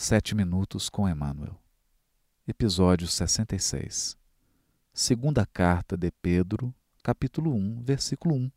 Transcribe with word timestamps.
Sete 0.00 0.32
Minutos 0.32 0.88
com 0.88 1.08
Emmanuel. 1.08 1.60
Episódio 2.46 3.08
66. 3.08 4.16
Segunda 4.94 5.44
Carta 5.44 5.96
de 5.96 6.12
Pedro, 6.12 6.72
capítulo 7.02 7.52
1, 7.52 7.82
versículo 7.82 8.36
1. 8.36 8.48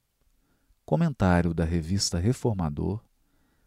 Comentário 0.86 1.52
da 1.52 1.66
Revista 1.66 2.20
Reformador, 2.20 3.04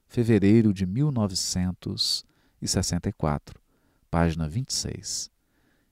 fevereiro 0.06 0.72
de 0.72 0.86
1964, 0.86 3.60
página 4.08 4.48
26. 4.48 5.28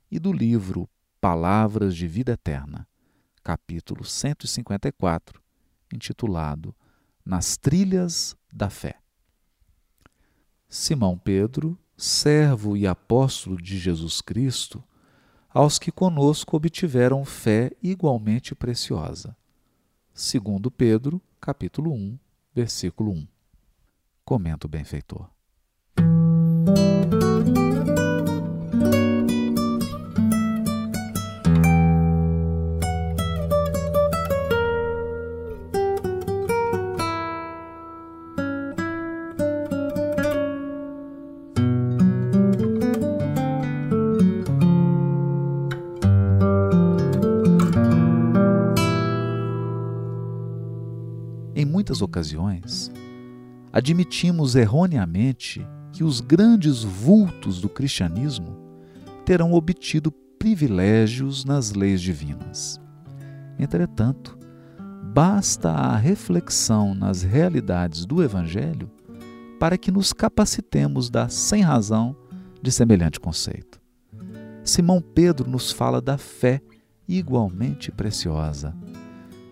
E 0.09 0.21
do 0.21 0.33
livro 0.33 0.89
Palavras 1.21 1.97
de 1.97 2.07
Vida 2.07 2.35
Eterna, 2.35 2.87
capítulo 3.43 4.05
154, 4.05 5.43
intitulado 5.93 6.77
Nas 7.25 7.57
Trilhas 7.57 8.37
da 8.53 8.71
Fé. 8.71 9.02
Simão 10.75 11.19
Pedro, 11.19 11.79
servo 11.99 12.79
e 12.79 12.87
apóstolo 12.87 13.61
de 13.61 13.79
Jesus 13.79 14.23
Cristo, 14.23 14.83
aos 15.51 15.79
que 15.79 15.93
conosco 15.93 16.57
obtiveram 16.57 17.27
fé 17.27 17.73
igualmente 17.83 18.55
preciosa. 18.55 19.37
Segundo 20.15 20.71
Pedro, 20.71 21.21
capítulo 21.39 21.93
1, 21.93 22.19
versículo 22.55 23.13
1. 23.13 23.29
Comenta 24.25 24.67
o 24.67 24.71
benfeitor. 24.71 25.29
Muitas 51.93 52.01
ocasiões, 52.01 52.91
admitimos 53.71 54.57
erroneamente 54.57 55.67
que 55.93 56.03
os 56.03 56.21
grandes 56.21 56.83
vultos 56.83 57.61
do 57.61 57.69
cristianismo 57.69 58.57
terão 59.27 59.53
obtido 59.53 60.11
privilégios 60.39 61.45
nas 61.45 61.73
leis 61.73 62.01
divinas. 62.01 62.81
Entretanto, 63.59 64.39
basta 65.13 65.71
a 65.71 65.97
reflexão 65.97 66.95
nas 66.95 67.23
realidades 67.23 68.07
do 68.07 68.23
Evangelho 68.23 68.91
para 69.61 69.77
que 69.77 69.93
nos 69.93 70.13
capacitemos 70.15 71.11
da 71.11 71.29
sem 71.29 71.63
razão 71.63 72.17
de 72.63 72.73
semelhante 72.73 73.21
conceito. 73.21 73.81
Simão 74.65 75.03
Pedro 75.03 75.49
nos 75.49 75.71
fala 75.71 76.01
da 76.01 76.17
fé 76.17 76.63
igualmente 77.07 77.93
preciosa 77.93 78.75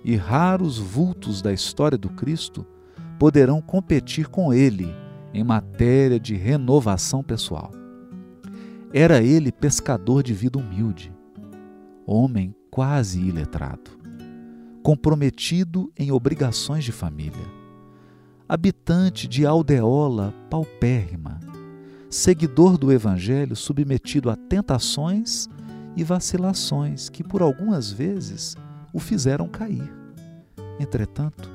e 0.05 0.17
raros 0.17 0.79
vultos 0.79 1.43
da 1.43 1.53
história 1.53 1.99
do 1.99 2.09
Cristo 2.11 2.67
poderão 3.19 3.61
competir 3.61 4.29
com 4.29 4.53
ele 4.53 4.95
em 5.33 5.45
matéria 5.45 6.19
de 6.19 6.35
renovação 6.35 7.23
pessoal. 7.23 7.71
Era 8.93 9.23
ele 9.23 9.53
pescador 9.53 10.23
de 10.23 10.33
vida 10.33 10.59
humilde, 10.59 11.13
homem 12.07 12.55
quase 12.71 13.21
iletrado, 13.21 13.91
comprometido 14.83 15.93
em 15.97 16.11
obrigações 16.11 16.83
de 16.83 16.93
família, 16.93 17.47
habitante 18.49 19.29
de 19.29 19.47
aldeola 19.47 20.35
paupérrima, 20.49 21.39
seguidor 22.09 22.77
do 22.77 22.91
Evangelho 22.91 23.55
submetido 23.55 24.29
a 24.29 24.35
tentações 24.35 25.49
e 25.97 26.03
vacilações 26.03 27.09
que 27.09 27.23
por 27.23 27.43
algumas 27.43 27.93
vezes 27.93 28.57
o 28.93 28.99
fizeram 28.99 29.49
cair. 29.49 29.93
Entretanto, 30.79 31.51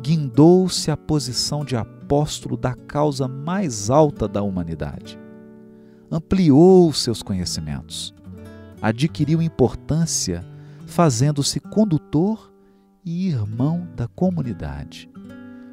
guindou-se 0.00 0.90
à 0.90 0.96
posição 0.96 1.64
de 1.64 1.76
apóstolo 1.76 2.56
da 2.56 2.74
causa 2.74 3.26
mais 3.26 3.90
alta 3.90 4.28
da 4.28 4.42
humanidade. 4.42 5.18
Ampliou 6.10 6.92
seus 6.92 7.22
conhecimentos, 7.22 8.14
adquiriu 8.80 9.40
importância, 9.40 10.44
fazendo-se 10.86 11.58
condutor 11.58 12.52
e 13.04 13.28
irmão 13.28 13.88
da 13.96 14.06
comunidade. 14.06 15.10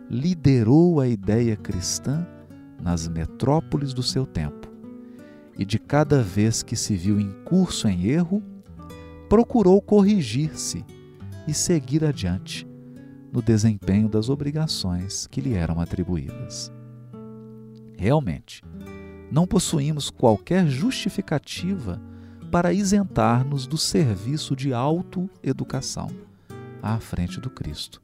Liderou 0.09 0.99
a 0.99 1.07
ideia 1.07 1.55
cristã 1.55 2.25
nas 2.81 3.07
metrópoles 3.07 3.93
do 3.93 4.01
seu 4.01 4.25
tempo 4.25 4.67
e, 5.57 5.65
de 5.65 5.77
cada 5.77 6.23
vez 6.23 6.63
que 6.63 6.75
se 6.75 6.95
viu 6.95 7.19
em 7.19 7.31
curso 7.43 7.87
em 7.87 8.07
erro, 8.07 8.41
procurou 9.31 9.81
corrigir-se 9.81 10.83
e 11.47 11.53
seguir 11.53 12.03
adiante 12.03 12.67
no 13.31 13.41
desempenho 13.41 14.09
das 14.09 14.27
obrigações 14.27 15.25
que 15.25 15.39
lhe 15.39 15.53
eram 15.53 15.79
atribuídas. 15.79 16.69
Realmente, 17.97 18.61
não 19.31 19.47
possuímos 19.47 20.09
qualquer 20.09 20.67
justificativa 20.67 22.01
para 22.51 22.73
isentar-nos 22.73 23.65
do 23.65 23.77
serviço 23.77 24.53
de 24.53 24.73
autoeducação 24.73 26.09
à 26.83 26.99
frente 26.99 27.39
do 27.39 27.49
Cristo, 27.49 28.01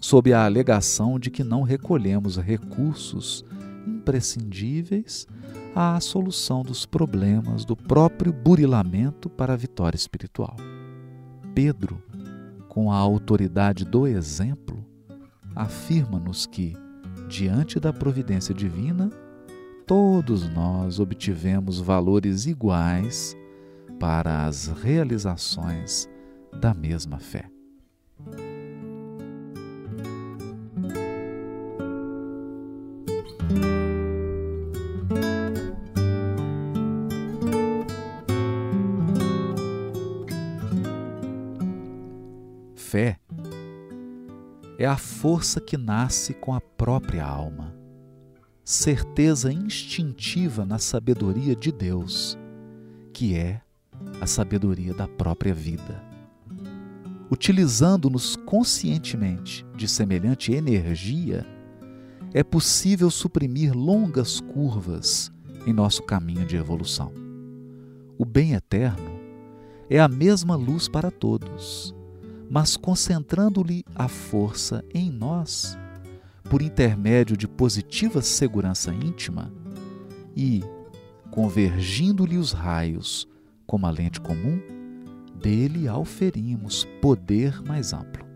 sob 0.00 0.32
a 0.32 0.46
alegação 0.46 1.18
de 1.18 1.30
que 1.30 1.44
não 1.44 1.60
recolhemos 1.60 2.38
recursos 2.38 3.44
imprescindíveis 3.86 5.26
à 5.74 5.98
solução 6.00 6.62
dos 6.62 6.84
problemas 6.84 7.64
do 7.64 7.76
próprio 7.76 8.32
burilamento 8.32 9.30
para 9.30 9.54
a 9.54 9.56
vitória 9.56 9.96
espiritual. 9.96 10.56
Pedro, 11.54 12.02
com 12.68 12.90
a 12.90 12.96
autoridade 12.96 13.84
do 13.84 14.06
exemplo, 14.06 14.84
afirma-nos 15.54 16.46
que, 16.46 16.74
diante 17.28 17.78
da 17.78 17.92
providência 17.92 18.54
divina, 18.54 19.10
todos 19.86 20.48
nós 20.48 20.98
obtivemos 20.98 21.80
valores 21.80 22.46
iguais 22.46 23.36
para 24.00 24.46
as 24.46 24.68
realizações 24.68 26.08
da 26.60 26.74
mesma 26.74 27.18
fé. 27.18 27.51
Fé 42.92 43.18
é 44.78 44.84
a 44.84 44.98
força 44.98 45.62
que 45.62 45.78
nasce 45.78 46.34
com 46.34 46.52
a 46.52 46.60
própria 46.60 47.24
alma, 47.24 47.74
certeza 48.62 49.50
instintiva 49.50 50.66
na 50.66 50.78
sabedoria 50.78 51.56
de 51.56 51.72
Deus, 51.72 52.36
que 53.10 53.34
é 53.34 53.62
a 54.20 54.26
sabedoria 54.26 54.92
da 54.92 55.08
própria 55.08 55.54
vida. 55.54 56.04
Utilizando-nos 57.30 58.36
conscientemente 58.36 59.64
de 59.74 59.88
semelhante 59.88 60.52
energia, 60.52 61.46
é 62.34 62.44
possível 62.44 63.10
suprimir 63.10 63.74
longas 63.74 64.38
curvas 64.38 65.32
em 65.66 65.72
nosso 65.72 66.02
caminho 66.02 66.44
de 66.44 66.58
evolução. 66.58 67.10
O 68.18 68.26
bem 68.26 68.52
eterno 68.52 69.18
é 69.88 69.98
a 69.98 70.08
mesma 70.08 70.56
luz 70.56 70.88
para 70.88 71.10
todos 71.10 71.94
mas 72.52 72.76
concentrando-lhe 72.76 73.82
a 73.94 74.08
força 74.08 74.84
em 74.92 75.10
nós, 75.10 75.74
por 76.50 76.60
intermédio 76.60 77.34
de 77.34 77.48
positiva 77.48 78.20
segurança 78.20 78.92
íntima, 78.92 79.50
e, 80.36 80.62
convergindo-lhe 81.30 82.36
os 82.36 82.52
raios 82.52 83.26
como 83.66 83.86
a 83.86 83.90
lente 83.90 84.20
comum, 84.20 84.60
dele 85.34 85.88
auferimos 85.88 86.86
poder 87.00 87.62
mais 87.62 87.94
amplo, 87.94 88.26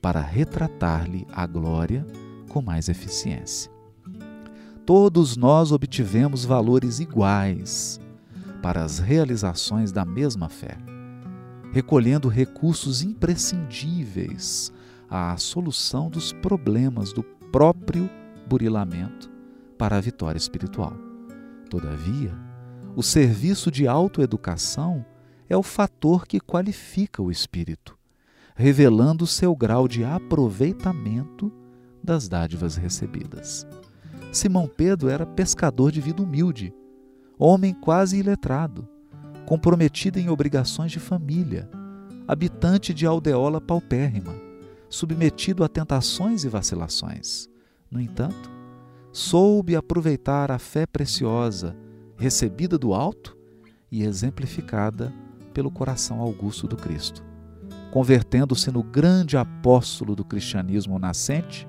para 0.00 0.20
retratar-lhe 0.20 1.26
a 1.32 1.44
glória 1.44 2.06
com 2.48 2.62
mais 2.62 2.88
eficiência. 2.88 3.72
Todos 4.86 5.36
nós 5.36 5.72
obtivemos 5.72 6.44
valores 6.44 7.00
iguais 7.00 8.00
para 8.62 8.84
as 8.84 9.00
realizações 9.00 9.90
da 9.90 10.04
mesma 10.04 10.48
fé 10.48 10.78
recolhendo 11.72 12.28
recursos 12.28 13.02
imprescindíveis 13.02 14.70
à 15.08 15.36
solução 15.38 16.10
dos 16.10 16.32
problemas 16.32 17.12
do 17.12 17.22
próprio 17.22 18.08
burilamento 18.46 19.30
para 19.78 19.96
a 19.96 20.00
vitória 20.00 20.38
espiritual. 20.38 20.92
Todavia, 21.70 22.32
o 22.94 23.02
serviço 23.02 23.70
de 23.70 23.88
autoeducação 23.88 25.04
é 25.48 25.56
o 25.56 25.62
fator 25.62 26.26
que 26.26 26.38
qualifica 26.38 27.22
o 27.22 27.30
espírito, 27.30 27.98
revelando 28.54 29.26
seu 29.26 29.56
grau 29.56 29.88
de 29.88 30.04
aproveitamento 30.04 31.50
das 32.04 32.28
dádivas 32.28 32.76
recebidas. 32.76 33.66
Simão 34.30 34.68
Pedro 34.68 35.08
era 35.08 35.24
pescador 35.24 35.90
de 35.90 36.00
vida 36.00 36.22
humilde, 36.22 36.74
homem 37.38 37.72
quase 37.72 38.18
iletrado, 38.18 38.88
comprometido 39.46 40.18
em 40.18 40.28
obrigações 40.28 40.92
de 40.92 40.98
família, 40.98 41.68
habitante 42.26 42.94
de 42.94 43.06
aldeola 43.06 43.60
paupérrima, 43.60 44.34
submetido 44.88 45.64
a 45.64 45.68
tentações 45.68 46.44
e 46.44 46.48
vacilações. 46.48 47.48
No 47.90 48.00
entanto, 48.00 48.50
soube 49.12 49.76
aproveitar 49.76 50.50
a 50.50 50.58
fé 50.58 50.86
preciosa 50.86 51.76
recebida 52.16 52.78
do 52.78 52.94
alto 52.94 53.36
e 53.90 54.02
exemplificada 54.02 55.12
pelo 55.52 55.70
coração 55.70 56.20
augusto 56.20 56.66
do 56.66 56.76
Cristo, 56.76 57.22
convertendo-se 57.90 58.70
no 58.70 58.82
grande 58.82 59.36
apóstolo 59.36 60.16
do 60.16 60.24
cristianismo 60.24 60.98
nascente, 60.98 61.68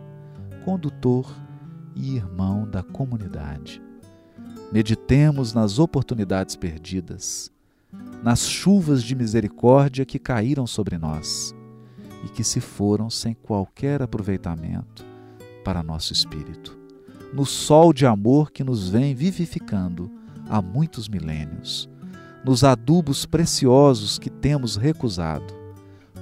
condutor 0.64 1.30
e 1.96 2.16
irmão 2.16 2.70
da 2.70 2.81
comunidade. 2.81 3.81
Meditemos 4.72 5.54
nas 5.54 5.80
oportunidades 5.80 6.56
perdidas, 6.56 7.52
nas 8.24 8.48
chuvas 8.48 9.04
de 9.04 9.14
misericórdia 9.16 10.06
que 10.06 10.18
caíram 10.18 10.66
sobre 10.66 10.98
nós 10.98 11.54
e 12.24 12.30
que 12.30 12.42
se 12.42 12.62
foram 12.62 13.10
sem 13.10 13.34
qualquer 13.34 14.02
aproveitamento 14.02 15.06
para 15.62 15.84
nosso 15.84 16.14
espírito, 16.14 16.80
no 17.34 17.46
sol 17.46 17.92
de 17.92 18.06
amor 18.06 18.50
que 18.50 18.64
nos 18.64 18.88
vem 18.88 19.14
vivificando 19.14 20.10
há 20.50 20.62
muitos 20.62 21.10
milênios, 21.10 21.90
nos 22.46 22.64
adubos 22.64 23.25
preciosos 23.25 24.18
que 24.18 24.30
temos 24.30 24.78
recusado, 24.78 25.54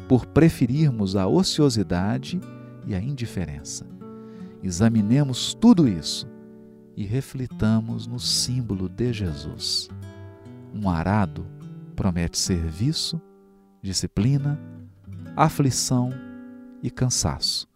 por 0.08 0.26
preferirmos 0.26 1.16
a 1.16 1.28
ociosidade 1.28 2.42
e 2.88 2.96
a 2.96 3.00
indiferença. 3.00 3.86
Examinemos 4.64 5.54
tudo 5.54 5.88
isso 5.88 6.28
e 6.98 7.06
reflitamos 7.06 8.08
no 8.08 8.20
símbolo 8.20 8.90
de 8.90 9.14
Jesus. 9.14 9.88
Um 10.74 10.90
arado 10.90 11.46
promete 12.02 12.36
serviço, 12.36 13.22
disciplina, 13.80 14.60
aflição 15.36 16.10
e 16.82 16.90
cansaço. 16.90 17.70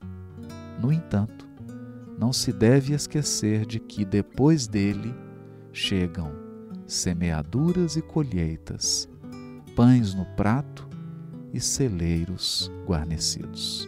No 0.82 0.92
entanto, 0.92 1.48
não 2.18 2.34
se 2.34 2.52
deve 2.52 2.96
esquecer 2.96 3.68
de 3.68 3.80
que 3.80 4.04
depois 4.04 4.66
dele 4.66 5.14
chegam 5.72 6.32
semeaduras 6.88 7.98
e 7.98 8.02
colheitas, 8.02 9.08
pães 9.76 10.16
no 10.16 10.26
prato 10.36 10.90
e 11.54 11.60
celeiros 11.60 12.72
guarnecidos. 12.88 13.88